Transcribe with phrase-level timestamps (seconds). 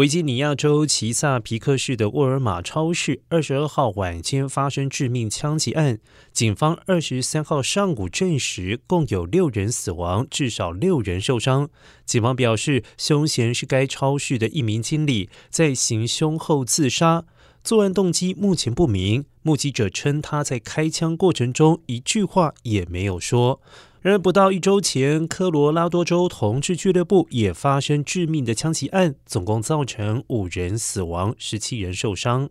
[0.00, 5.98] 维吉尼亚州奇萨皮克市的沃尔玛超市二十二号晚间发生致命枪击案，
[6.32, 11.68] 警方二十三号上午证实，共有六人死亡，至少六人受伤。
[12.06, 17.26] 警方表示，凶嫌是该超市的一名经理，在行凶后自杀。
[17.62, 19.26] 作案动机目前不明。
[19.42, 23.60] 目击者称，他在开枪过程中一句话也没有说。
[24.02, 32.48] 然而，不到一周前，科罗拉多州同志俱乐部也发生致命的枪击案，总共造成五人死亡，十七人受伤。